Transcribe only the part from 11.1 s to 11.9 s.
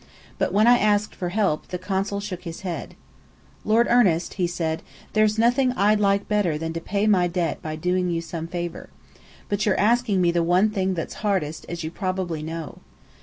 hardest, as